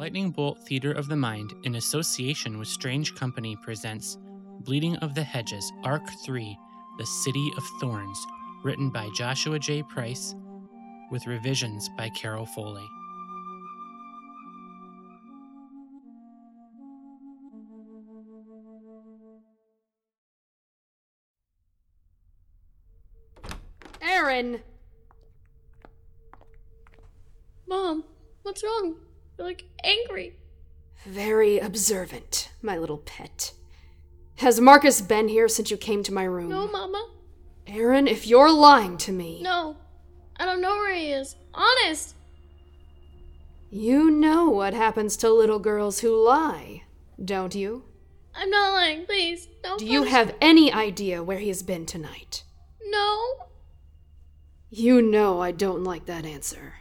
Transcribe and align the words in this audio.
Lightning 0.00 0.30
Bolt 0.30 0.58
Theater 0.66 0.92
of 0.92 1.08
the 1.08 1.16
Mind, 1.16 1.52
in 1.64 1.74
association 1.74 2.58
with 2.58 2.68
Strange 2.68 3.14
Company, 3.14 3.54
presents 3.54 4.16
Bleeding 4.60 4.96
of 4.96 5.14
the 5.14 5.22
Hedges, 5.22 5.70
Arc 5.84 6.08
3 6.24 6.56
The 6.96 7.04
City 7.04 7.52
of 7.58 7.64
Thorns, 7.82 8.18
written 8.64 8.88
by 8.88 9.10
Joshua 9.14 9.58
J. 9.58 9.82
Price, 9.82 10.34
with 11.10 11.26
revisions 11.26 11.90
by 11.98 12.08
Carol 12.08 12.46
Foley. 12.46 12.88
Erin! 24.00 24.60
Mom, 27.68 28.02
what's 28.44 28.64
wrong? 28.64 28.96
You're 29.40 29.48
like 29.48 29.64
angry. 29.82 30.36
Very 31.06 31.58
observant, 31.58 32.50
my 32.60 32.76
little 32.76 32.98
pet. 32.98 33.54
Has 34.36 34.60
Marcus 34.60 35.00
been 35.00 35.28
here 35.28 35.48
since 35.48 35.70
you 35.70 35.78
came 35.78 36.02
to 36.02 36.12
my 36.12 36.24
room? 36.24 36.50
No, 36.50 36.68
Mama. 36.68 37.08
Erin, 37.66 38.06
if 38.06 38.26
you're 38.26 38.52
lying 38.52 38.98
to 38.98 39.12
me. 39.12 39.40
No. 39.42 39.78
I 40.36 40.44
don't 40.44 40.60
know 40.60 40.76
where 40.76 40.94
he 40.94 41.10
is. 41.12 41.36
Honest. 41.54 42.16
You 43.70 44.10
know 44.10 44.50
what 44.50 44.74
happens 44.74 45.16
to 45.16 45.30
little 45.30 45.58
girls 45.58 46.00
who 46.00 46.22
lie, 46.22 46.82
don't 47.24 47.54
you? 47.54 47.84
I'm 48.34 48.50
not 48.50 48.74
lying. 48.74 49.06
Please, 49.06 49.48
don't. 49.62 49.78
Do 49.78 49.86
you 49.86 50.02
have 50.02 50.34
any 50.42 50.70
idea 50.70 51.22
where 51.22 51.38
he 51.38 51.48
has 51.48 51.62
been 51.62 51.86
tonight? 51.86 52.44
No. 52.84 53.46
You 54.68 55.00
know 55.00 55.40
I 55.40 55.50
don't 55.50 55.82
like 55.82 56.04
that 56.04 56.26
answer. 56.26 56.74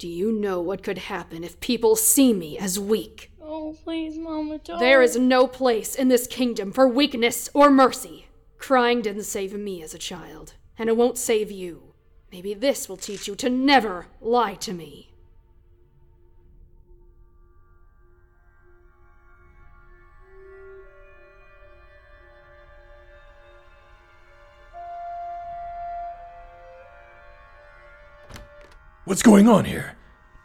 Do 0.00 0.08
you 0.08 0.32
know 0.32 0.62
what 0.62 0.82
could 0.82 0.96
happen 0.96 1.44
if 1.44 1.60
people 1.60 1.94
see 1.94 2.32
me 2.32 2.56
as 2.56 2.80
weak? 2.80 3.32
Oh, 3.38 3.76
please, 3.84 4.16
Mama, 4.16 4.56
don't. 4.56 4.80
There 4.80 5.02
is 5.02 5.18
no 5.18 5.46
place 5.46 5.94
in 5.94 6.08
this 6.08 6.26
kingdom 6.26 6.72
for 6.72 6.88
weakness 6.88 7.50
or 7.52 7.68
mercy. 7.68 8.26
Crying 8.56 9.02
didn't 9.02 9.24
save 9.24 9.52
me 9.52 9.82
as 9.82 9.92
a 9.92 9.98
child, 9.98 10.54
and 10.78 10.88
it 10.88 10.96
won't 10.96 11.18
save 11.18 11.50
you. 11.50 11.92
Maybe 12.32 12.54
this 12.54 12.88
will 12.88 12.96
teach 12.96 13.28
you 13.28 13.34
to 13.34 13.50
never 13.50 14.06
lie 14.22 14.54
to 14.54 14.72
me. 14.72 15.09
What's 29.04 29.22
going 29.22 29.48
on 29.48 29.64
here? 29.64 29.96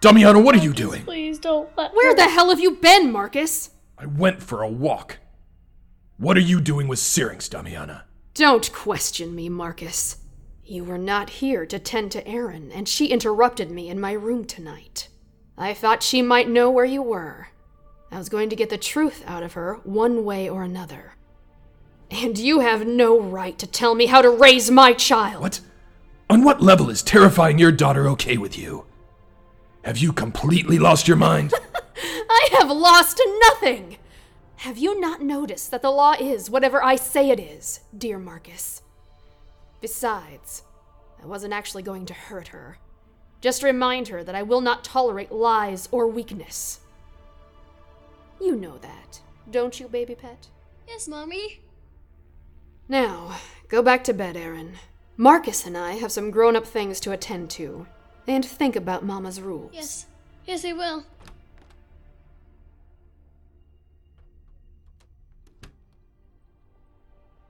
Damiana, 0.02 0.44
what 0.44 0.56
are 0.56 0.60
you 0.60 0.74
doing? 0.74 1.04
Please 1.04 1.40
don't 1.40 1.70
let. 1.78 1.94
Where 1.94 2.10
her- 2.12 2.16
the 2.16 2.30
hell 2.30 2.50
have 2.50 2.60
you 2.60 2.72
been, 2.72 3.12
Marcus? 3.12 3.72
I 3.98 4.06
went 4.06 4.42
for 4.42 4.62
a 4.62 4.70
walk. 4.70 5.18
What 6.18 6.38
are 6.38 6.42
you 6.42 6.62
doing 6.62 6.88
with 6.88 7.00
Syrinx, 7.00 7.50
Damiana? 7.50 8.04
Don't 8.34 8.72
question 8.74 9.36
me, 9.36 9.50
Marcus. 9.50 10.18
You 10.64 10.84
were 10.84 10.98
not 10.98 11.30
here 11.30 11.66
to 11.66 11.80
tend 11.80 12.12
to 12.14 12.28
Erin, 12.28 12.72
and 12.72 12.88
she 12.88 13.08
interrupted 13.08 13.70
me 13.70 13.90
in 13.90 14.00
my 14.00 14.14
room 14.14 14.46
tonight. 14.46 15.10
I 15.58 15.74
thought 15.74 16.04
she 16.04 16.22
might 16.22 16.50
know 16.50 16.70
where 16.70 16.86
you 16.86 17.02
were. 17.02 17.50
I 18.12 18.18
was 18.18 18.30
going 18.30 18.50
to 18.50 18.56
get 18.56 18.70
the 18.70 18.78
truth 18.78 19.24
out 19.28 19.44
of 19.44 19.54
her 19.54 19.76
one 19.84 20.24
way 20.26 20.50
or 20.50 20.64
another. 20.64 21.14
And 22.12 22.38
you 22.38 22.60
have 22.62 22.86
no 22.86 23.20
right 23.20 23.58
to 23.60 23.68
tell 23.68 23.96
me 23.96 24.06
how 24.06 24.22
to 24.22 24.30
raise 24.30 24.70
my 24.72 24.94
child. 24.94 25.42
What? 25.42 25.60
On 26.30 26.44
what 26.44 26.62
level 26.62 26.90
is 26.90 27.04
terrifying 27.04 27.60
your 27.60 27.72
daughter 27.72 28.08
okay 28.10 28.38
with 28.38 28.58
you? 28.58 28.86
Have 29.84 30.00
you 30.00 30.12
completely 30.12 30.80
lost 30.80 31.08
your 31.08 31.18
mind? 31.18 31.54
I 32.30 32.50
have 32.54 32.70
lost 32.70 33.22
nothing. 33.42 33.98
Have 34.58 34.80
you 34.80 35.00
not 35.00 35.22
noticed 35.22 35.70
that 35.70 35.84
the 35.84 35.92
law 35.92 36.14
is 36.20 36.50
whatever 36.50 36.84
I 36.84 36.96
say 36.96 37.30
it 37.30 37.40
is, 37.40 37.82
dear 37.96 38.18
Marcus? 38.18 38.82
Besides, 39.82 40.64
I 41.22 41.28
wasn't 41.28 41.54
actually 41.54 41.84
going 41.84 42.08
to 42.08 42.14
hurt 42.16 42.48
her. 42.48 42.80
Just 43.40 43.62
remind 43.62 44.08
her 44.08 44.24
that 44.24 44.34
I 44.34 44.42
will 44.42 44.62
not 44.62 44.84
tolerate 44.84 45.32
lies 45.32 45.88
or 45.92 46.08
weakness. 46.08 46.80
You 48.42 48.56
know 48.56 48.80
that, 48.80 49.22
don't 49.52 49.80
you, 49.80 49.88
baby 49.88 50.16
pet? 50.16 50.48
Yes, 50.88 51.08
Mommy. 51.08 51.62
Now, 52.90 53.38
go 53.68 53.84
back 53.84 54.04
to 54.06 54.14
bed, 54.14 54.36
Erin. 54.36 54.74
Marcus 55.18 55.66
and 55.66 55.78
I 55.78 55.94
have 55.94 56.12
some 56.12 56.30
grown 56.30 56.56
up 56.56 56.68
things 56.68 57.00
to 57.02 57.12
attend 57.12 57.50
to. 57.52 57.88
And 58.28 58.44
think 58.44 58.76
about 58.76 59.06
Mama's 59.06 59.40
rules. 59.40 59.72
Yes. 59.74 60.08
Yes, 60.46 60.66
I 60.66 60.74
will. 60.74 61.06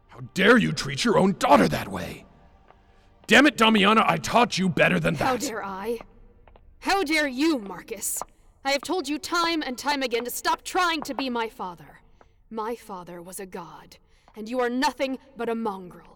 How 0.09 0.19
dare 0.33 0.57
you 0.57 0.71
treat 0.71 1.03
your 1.03 1.17
own 1.17 1.35
daughter 1.39 1.67
that 1.67 1.87
way? 1.87 2.25
Damn 3.27 3.47
it, 3.47 3.57
Damiana, 3.57 4.05
I 4.07 4.17
taught 4.17 4.57
you 4.57 4.69
better 4.69 4.99
than 4.99 5.15
that. 5.15 5.25
How 5.25 5.37
dare 5.37 5.65
I? 5.65 5.99
How 6.79 7.03
dare 7.03 7.27
you, 7.27 7.57
Marcus? 7.57 8.21
I 8.63 8.71
have 8.71 8.81
told 8.81 9.09
you 9.09 9.17
time 9.17 9.61
and 9.61 9.77
time 9.77 10.03
again 10.03 10.23
to 10.25 10.31
stop 10.31 10.63
trying 10.63 11.01
to 11.01 11.13
be 11.13 11.29
my 11.29 11.49
father. 11.49 12.01
My 12.49 12.75
father 12.75 13.21
was 13.21 13.39
a 13.39 13.45
god, 13.45 13.97
and 14.35 14.47
you 14.47 14.59
are 14.59 14.69
nothing 14.69 15.17
but 15.35 15.49
a 15.49 15.55
mongrel. 15.55 16.14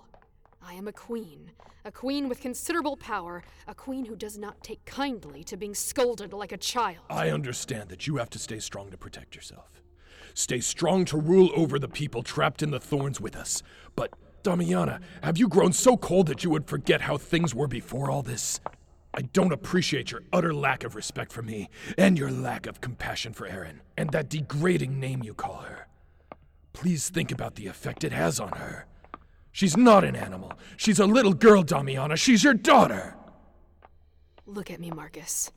I 0.62 0.74
am 0.74 0.88
a 0.88 0.94
queen, 0.94 1.52
a 1.86 1.92
queen 1.92 2.30
with 2.30 2.42
considerable 2.42 2.98
power, 2.98 3.44
a 3.68 3.74
queen 3.74 4.06
who 4.06 4.16
does 4.16 4.38
not 4.38 4.62
take 4.64 4.84
kindly 4.86 5.44
to 5.46 5.58
being 5.58 5.74
scolded 5.74 6.34
like 6.34 6.52
a 6.52 6.58
child. 6.58 7.06
I 7.10 7.30
understand 7.30 7.90
that 7.90 8.08
you 8.08 8.18
have 8.18 8.30
to 8.32 8.40
stay 8.40 8.60
strong 8.60 8.92
to 8.92 8.98
protect 8.98 9.36
yourself. 9.36 9.82
Stay 10.34 10.60
strong 10.60 11.06
to 11.06 11.18
rule 11.18 11.50
over 11.56 11.80
the 11.80 11.88
people 11.88 12.24
trapped 12.24 12.62
in 12.62 12.72
the 12.72 12.80
thorns 12.80 13.20
with 13.20 13.36
us. 13.36 13.64
But, 13.96 14.14
Damiana, 14.44 15.02
have 15.24 15.38
you 15.38 15.48
grown 15.48 15.74
so 15.74 15.98
cold 15.98 16.28
that 16.28 16.44
you 16.44 16.50
would 16.50 16.68
forget 16.68 17.02
how 17.02 17.18
things 17.18 17.56
were 17.56 17.68
before 17.68 18.12
all 18.12 18.22
this? 18.22 18.60
I 19.14 19.24
don't 19.24 19.54
appreciate 19.54 20.12
your 20.12 20.22
utter 20.32 20.54
lack 20.54 20.84
of 20.84 20.96
respect 20.96 21.32
for 21.32 21.42
me, 21.42 21.70
and 21.98 22.18
your 22.18 22.32
lack 22.32 22.68
of 22.68 22.80
compassion 22.80 23.34
for 23.34 23.48
Erin, 23.48 23.82
and 23.98 24.12
that 24.12 24.30
degrading 24.30 25.00
name 25.00 25.24
you 25.24 25.34
call 25.34 25.62
her. 25.62 25.88
Please 26.74 27.10
think 27.10 27.32
about 27.32 27.56
the 27.56 27.68
effect 27.68 28.04
it 28.04 28.12
has 28.12 28.40
on 28.40 28.50
her. 28.50 28.86
She's 29.52 29.76
not 29.76 30.04
an 30.04 30.16
animal. 30.16 30.54
She's 30.78 31.00
a 31.00 31.06
little 31.06 31.34
girl, 31.34 31.64
Damiana. 31.64 32.18
She's 32.18 32.44
your 32.44 32.54
daughter. 32.54 33.16
Look 34.46 34.72
at 34.72 34.80
me, 34.80 34.92
Marcus. 34.92 35.52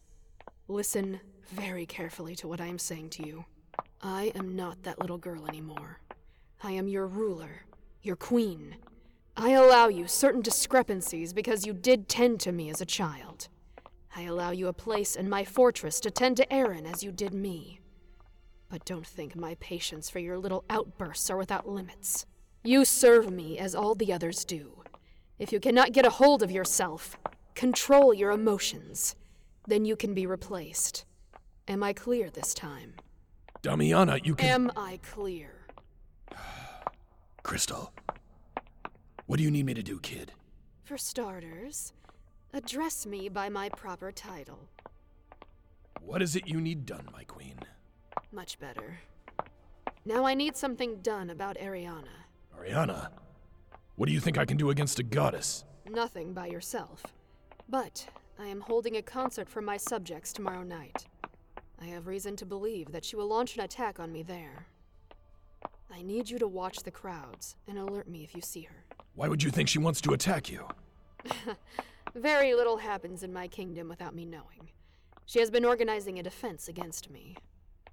Listen 0.69 1.21
very 1.51 1.87
carefully 1.87 2.35
to 2.37 2.49
what 2.49 2.61
I 2.61 2.67
am 2.67 2.79
saying 2.79 3.11
to 3.11 3.27
you. 3.27 3.45
I 4.01 4.33
am 4.35 4.57
not 4.57 4.83
that 4.83 5.01
little 5.01 5.19
girl 5.19 5.47
anymore. 5.47 6.01
I 6.63 6.73
am 6.73 6.89
your 6.89 7.07
ruler, 7.07 7.67
your 8.03 8.17
queen. 8.17 8.77
I 9.37 9.51
allow 9.51 9.89
you 9.89 10.07
certain 10.07 10.43
discrepancies 10.43 11.33
because 11.33 11.67
you 11.67 11.73
did 11.73 12.09
tend 12.09 12.41
to 12.41 12.53
me 12.53 12.71
as 12.71 12.81
a 12.81 12.87
child. 12.87 13.49
I 14.15 14.23
allow 14.23 14.51
you 14.51 14.69
a 14.69 14.73
place 14.73 15.17
in 15.17 15.29
my 15.29 15.45
fortress 15.45 16.01
to 16.01 16.11
tend 16.11 16.37
to 16.37 16.53
Erin 16.53 16.85
as 16.85 17.03
you 17.03 17.13
did 17.13 17.33
me. 17.33 17.81
But 18.69 18.85
don't 18.85 19.07
think 19.07 19.35
my 19.35 19.55
patience 19.57 20.11
for 20.11 20.19
your 20.19 20.39
little 20.39 20.65
outbursts 20.69 21.31
are 21.31 21.37
without 21.37 21.69
limits. 21.69 22.27
You 22.65 22.85
serve 22.85 23.29
me 23.29 23.59
as 23.59 23.75
all 23.75 23.97
the 23.97 24.13
others 24.13 24.45
do. 24.45 24.85
If 25.41 25.51
you 25.51 25.59
cannot 25.59 25.93
get 25.93 26.07
a 26.07 26.11
hold 26.11 26.45
of 26.45 26.51
yourself, 26.53 27.19
control 27.57 28.15
your 28.15 28.31
emotions, 28.31 29.17
then 29.67 29.85
you 29.85 29.97
can 29.97 30.15
be 30.15 30.27
replaced. 30.27 31.05
Am 31.67 31.83
I 31.83 31.93
clear 31.93 32.31
this 32.31 32.55
time? 32.55 32.95
Damiana, 33.63 34.25
you 34.25 34.37
can. 34.37 34.49
Am 34.49 34.73
I 34.77 35.01
clear? 35.03 35.67
Crystal. 37.43 37.93
What 39.27 39.39
do 39.39 39.43
you 39.43 39.51
need 39.51 39.67
me 39.67 39.75
to 39.75 39.83
do, 39.83 39.99
kid? 39.99 40.33
For 40.85 40.97
starters, 40.97 41.93
address 42.53 43.07
me 43.07 43.29
by 43.29 43.49
my 43.49 43.71
proper 43.71 44.13
title. 44.13 44.69
What 46.01 46.23
is 46.23 46.37
it 46.37 46.47
you 46.47 46.61
need 46.61 46.87
done, 46.87 47.09
my 47.13 47.25
queen? 47.25 47.59
Much 48.31 48.61
better. 48.61 49.01
Now 50.05 50.25
I 50.25 50.35
need 50.35 50.57
something 50.57 51.01
done 51.03 51.29
about 51.31 51.57
Ariana. 51.57 52.23
Ariana, 52.63 53.09
what 53.97 54.07
do 54.07 54.13
you 54.13 54.21
think 54.21 54.39
I 54.39 54.45
can 54.45 54.57
do 54.57 54.71
against 54.71 54.99
a 54.99 55.03
goddess? 55.03 55.65
Nothing 55.89 56.33
by 56.33 56.47
yourself. 56.47 57.03
But 57.69 58.07
I 58.39 58.47
am 58.47 58.61
holding 58.61 58.97
a 58.97 59.03
concert 59.03 59.49
for 59.49 59.61
my 59.61 59.77
subjects 59.77 60.33
tomorrow 60.33 60.63
night. 60.63 61.07
I 61.81 61.87
have 61.87 62.07
reason 62.07 62.37
to 62.37 62.47
believe 62.47 62.93
that 62.93 63.05
she 63.05 63.17
will 63.17 63.27
launch 63.27 63.57
an 63.57 63.63
attack 63.63 63.99
on 63.99 64.13
me 64.13 64.23
there. 64.23 64.67
I 65.93 66.03
need 66.03 66.31
you 66.31 66.39
to 66.39 66.47
watch 66.47 66.79
the 66.79 66.91
crowds 66.91 67.57
and 67.67 67.79
alert 67.79 68.09
me 68.09 68.23
if 68.23 68.35
you 68.35 68.41
see 68.41 68.63
her. 68.63 68.85
Why 69.15 69.29
would 69.29 69.43
you 69.43 69.51
think 69.51 69.69
she 69.69 69.79
wants 69.79 70.01
to 70.03 70.13
attack 70.13 70.51
you? 70.51 70.67
Very 72.15 72.55
little 72.55 72.77
happens 72.77 73.23
in 73.23 73.33
my 73.33 73.49
kingdom 73.49 73.89
without 73.89 74.15
me 74.15 74.25
knowing. 74.25 74.71
She 75.27 75.41
has 75.41 75.51
been 75.51 75.65
organizing 75.65 76.19
a 76.19 76.23
defense 76.23 76.69
against 76.69 77.11
me. 77.11 77.37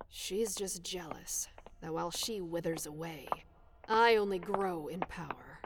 She's 0.09 0.55
just 0.55 0.83
jealous 0.83 1.47
that 1.81 1.93
while 1.93 2.11
she 2.11 2.41
withers 2.41 2.85
away, 2.85 3.27
I 3.89 4.17
only 4.17 4.37
grow 4.37 4.87
in 4.87 4.99
power. 4.99 5.59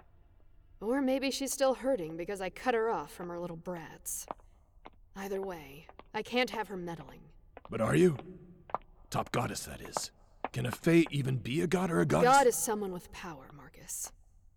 Or 0.80 1.02
maybe 1.02 1.30
she's 1.30 1.52
still 1.52 1.74
hurting 1.74 2.16
because 2.16 2.40
I 2.40 2.50
cut 2.50 2.74
her 2.74 2.90
off 2.90 3.12
from 3.12 3.28
her 3.28 3.38
little 3.38 3.58
brats. 3.58 4.26
Either 5.14 5.42
way, 5.42 5.88
I 6.14 6.22
can't 6.22 6.50
have 6.52 6.70
her 6.70 6.78
meddling. 6.78 7.20
But 7.70 7.82
are 7.82 7.96
you? 7.96 8.18
Top 9.10 9.34
goddess, 9.34 9.66
that 9.66 9.82
is. 9.82 10.12
Can 10.54 10.66
a 10.66 10.72
Fae 10.72 11.06
even 11.12 11.36
be 11.38 11.60
a 11.62 11.68
god 11.68 11.92
or 11.92 12.00
a 12.00 12.06
goddess? 12.06 12.32
God 12.32 12.48
is 12.48 12.56
someone 12.56 12.94
with 12.94 13.12
power, 13.12 13.50
Marcus. 13.56 14.12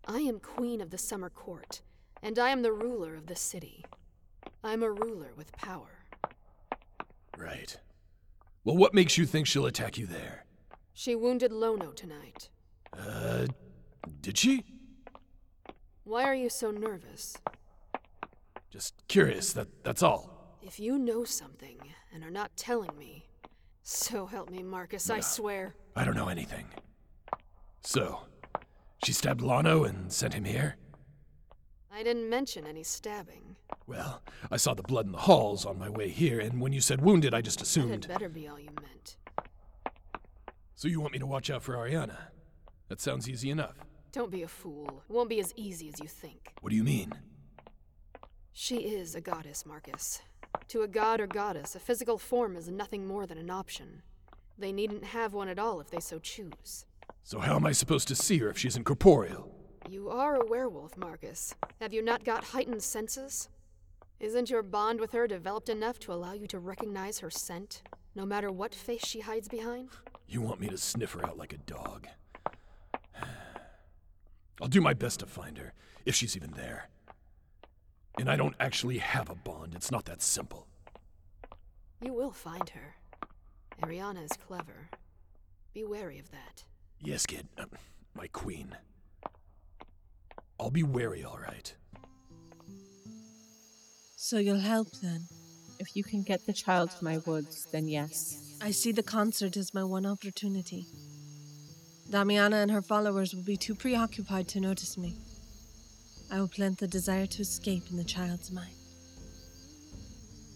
I 0.07 0.19
am 0.19 0.39
queen 0.39 0.79
of 0.79 0.89
the 0.89 0.97
summer 0.97 1.29
court, 1.29 1.81
and 2.23 2.39
I 2.39 2.51
am 2.51 2.61
the 2.61 2.71
ruler 2.71 3.15
of 3.15 3.27
the 3.27 3.35
city. 3.35 3.83
I'm 4.63 4.81
a 4.81 4.91
ruler 4.91 5.33
with 5.35 5.51
power. 5.51 6.05
Right. 7.37 7.77
Well, 8.63 8.77
what 8.77 8.93
makes 8.93 9.17
you 9.17 9.25
think 9.25 9.45
she'll 9.45 9.65
attack 9.65 9.97
you 9.97 10.05
there? 10.05 10.45
She 10.93 11.15
wounded 11.15 11.51
Lono 11.51 11.91
tonight. 11.91 12.49
Uh, 12.97 13.47
did 14.21 14.37
she? 14.37 14.63
Why 16.03 16.23
are 16.23 16.35
you 16.35 16.49
so 16.49 16.71
nervous? 16.71 17.37
Just 18.69 18.93
curious, 19.07 19.53
that, 19.53 19.67
that's 19.83 20.03
all. 20.03 20.57
If 20.61 20.79
you 20.79 20.97
know 20.97 21.23
something 21.23 21.77
and 22.13 22.23
are 22.23 22.31
not 22.31 22.55
telling 22.55 22.97
me, 22.97 23.29
so 23.83 24.25
help 24.25 24.49
me, 24.49 24.63
Marcus, 24.63 25.09
I 25.09 25.21
swear. 25.21 25.75
I 25.95 26.03
don't 26.03 26.15
know 26.15 26.27
anything. 26.27 26.65
So, 27.81 28.21
she 29.03 29.13
stabbed 29.13 29.41
Lano 29.41 29.87
and 29.87 30.11
sent 30.11 30.33
him 30.33 30.43
here? 30.43 30.75
I 31.91 32.03
didn't 32.03 32.29
mention 32.29 32.67
any 32.67 32.83
stabbing. 32.83 33.55
Well, 33.87 34.21
I 34.51 34.57
saw 34.57 34.73
the 34.73 34.83
blood 34.83 35.05
in 35.05 35.13
the 35.13 35.17
halls 35.17 35.65
on 35.65 35.79
my 35.79 35.89
way 35.89 36.09
here, 36.09 36.39
and 36.39 36.59
when 36.61 36.73
you 36.73 36.81
said 36.81 37.01
wounded, 37.01 37.33
I 37.33 37.41
just 37.41 37.61
assumed. 37.61 37.91
had 37.91 38.07
better 38.07 38.29
be 38.29 38.47
all 38.47 38.59
you 38.59 38.69
meant. 38.81 39.17
So 40.75 40.87
you 40.87 40.99
want 40.99 41.13
me 41.13 41.19
to 41.19 41.25
watch 41.25 41.49
out 41.49 41.63
for 41.63 41.73
Ariana? 41.73 42.17
That 42.89 43.01
sounds 43.01 43.29
easy 43.29 43.49
enough. 43.49 43.75
Don't 44.11 44.31
be 44.31 44.43
a 44.43 44.47
fool. 44.47 45.03
It 45.09 45.13
won't 45.13 45.29
be 45.29 45.39
as 45.39 45.53
easy 45.55 45.89
as 45.89 45.99
you 45.99 46.07
think. 46.07 46.53
What 46.61 46.69
do 46.69 46.75
you 46.75 46.83
mean? 46.83 47.11
She 48.53 48.77
is 48.77 49.13
a 49.13 49.21
goddess, 49.21 49.65
Marcus. 49.65 50.21
To 50.69 50.81
a 50.81 50.87
god 50.87 51.19
or 51.19 51.27
goddess, 51.27 51.75
a 51.75 51.79
physical 51.79 52.17
form 52.17 52.55
is 52.55 52.69
nothing 52.69 53.05
more 53.05 53.27
than 53.27 53.37
an 53.37 53.49
option. 53.49 54.01
They 54.57 54.71
needn't 54.71 55.03
have 55.03 55.33
one 55.33 55.49
at 55.49 55.59
all 55.59 55.79
if 55.79 55.89
they 55.91 55.99
so 55.99 56.19
choose. 56.19 56.85
So 57.23 57.39
how 57.39 57.55
am 57.57 57.65
I 57.65 57.73
supposed 57.73 58.07
to 58.07 58.15
see 58.15 58.37
her 58.39 58.49
if 58.49 58.57
she's 58.57 58.77
incorporeal? 58.77 59.53
You 59.89 60.09
are 60.09 60.35
a 60.35 60.45
werewolf, 60.45 60.97
Marcus. 60.97 61.53
Have 61.79 61.93
you 61.93 62.01
not 62.01 62.23
got 62.23 62.45
heightened 62.45 62.81
senses? 62.83 63.49
Isn't 64.19 64.49
your 64.49 64.63
bond 64.63 64.99
with 64.99 65.11
her 65.11 65.27
developed 65.27 65.69
enough 65.69 65.99
to 65.99 66.13
allow 66.13 66.33
you 66.33 66.47
to 66.47 66.59
recognize 66.59 67.19
her 67.19 67.29
scent, 67.29 67.83
no 68.15 68.25
matter 68.25 68.51
what 68.51 68.73
face 68.73 69.05
she 69.05 69.19
hides 69.19 69.47
behind? 69.47 69.89
You 70.27 70.41
want 70.41 70.59
me 70.59 70.67
to 70.69 70.77
sniff 70.77 71.13
her 71.13 71.25
out 71.25 71.37
like 71.37 71.53
a 71.53 71.57
dog? 71.57 72.07
I'll 74.61 74.67
do 74.67 74.81
my 74.81 74.93
best 74.93 75.19
to 75.19 75.25
find 75.25 75.57
her, 75.57 75.73
if 76.05 76.15
she's 76.15 76.35
even 76.35 76.51
there. 76.51 76.89
And 78.17 78.29
I 78.29 78.35
don't 78.35 78.55
actually 78.59 78.97
have 78.97 79.29
a 79.29 79.35
bond, 79.35 79.73
it's 79.75 79.91
not 79.91 80.05
that 80.05 80.21
simple. 80.21 80.67
You 82.01 82.13
will 82.13 82.31
find 82.31 82.69
her. 82.69 82.95
Ariana 83.83 84.23
is 84.23 84.31
clever. 84.47 84.89
Be 85.73 85.83
wary 85.83 86.17
of 86.19 86.31
that. 86.31 86.63
Yes, 86.99 87.25
kid. 87.25 87.47
Uh, 87.57 87.65
my 88.15 88.27
queen. 88.27 88.75
I'll 90.59 90.71
be 90.71 90.83
wary, 90.83 91.23
all 91.23 91.37
right. 91.39 91.73
So 94.15 94.39
you'll 94.39 94.59
help 94.59 94.87
then? 95.03 95.21
If 95.79 95.95
you 95.95 96.03
can 96.03 96.23
get 96.23 96.45
the 96.47 96.53
child 96.53 96.89
to 96.91 97.03
my 97.03 97.19
woods, 97.19 97.67
then 97.71 97.87
yes. 97.87 98.57
I 98.59 98.71
see 98.71 98.91
the 98.91 99.03
concert 99.03 99.55
as 99.55 99.75
my 99.75 99.83
one 99.83 100.07
opportunity. 100.07 100.87
Damiana 102.09 102.61
and 102.61 102.71
her 102.71 102.81
followers 102.81 103.35
will 103.35 103.43
be 103.43 103.57
too 103.57 103.75
preoccupied 103.75 104.47
to 104.49 104.61
notice 104.61 104.97
me. 104.97 105.15
I 106.31 106.39
will 106.39 106.47
plant 106.47 106.77
the 106.77 106.87
desire 106.87 107.25
to 107.27 107.41
escape 107.41 107.83
in 107.89 107.97
the 107.97 108.03
child's 108.03 108.51
mind. 108.51 108.75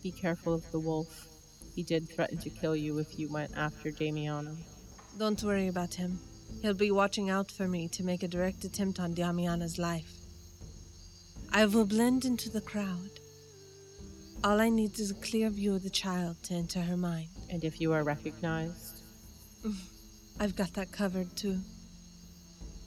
Be 0.01 0.12
careful 0.12 0.53
of 0.53 0.69
the 0.71 0.80
wolf. 0.80 1.27
He 1.75 1.83
did 1.83 2.09
threaten 2.09 2.38
to 2.39 2.50
kill 2.50 2.75
you 2.75 3.00
if 3.00 3.19
you 3.19 3.30
went 3.30 3.51
after 3.57 3.92
Damiana. 3.92 4.56
Don't 5.18 5.44
worry 5.44 5.68
about 5.68 5.94
him. 5.94 6.19
He'll 6.62 6.74
be 6.74 6.92
watching 6.92 7.30
out 7.30 7.51
for 7.51 7.68
me 7.68 7.88
to 7.89 8.04
make 8.04 8.24
a 8.24 8.27
direct 8.27 8.63
attempt 8.63 9.00
on 9.00 9.13
Damiana's 9.13 9.77
life. 9.77 10.12
I 11.51 11.65
will 11.65 11.86
blend 11.86 12.24
into 12.24 12.50
the 12.50 12.62
crowd. 12.62 13.19
All 14.44 14.62
I 14.62 14.69
need 14.69 14.97
is 15.00 15.12
a 15.12 15.15
clear 15.15 15.50
view 15.50 15.75
of 15.75 15.83
the 15.83 15.89
child 15.89 16.38
to 16.44 16.54
enter 16.54 16.81
her 16.81 16.97
mind. 16.97 17.30
And 17.50 17.63
if 17.63 17.81
you 17.81 17.92
are 17.92 18.04
recognized, 18.04 19.01
I've 20.42 20.56
got 20.56 20.74
that 20.74 20.92
covered 20.92 21.36
too. 21.36 21.60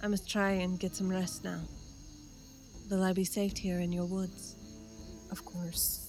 I 0.03 0.09
must 0.09 0.29
try 0.29 0.51
and 0.51 0.77
get 0.77 0.97
some 0.97 1.09
rest 1.09 1.45
now. 1.45 1.61
Will 2.91 3.05
I 3.05 3.13
be 3.13 3.23
safe 3.23 3.57
here 3.57 3.79
in 3.79 3.93
your 3.93 4.07
woods? 4.07 4.57
of 5.31 5.45
course. 5.45 6.04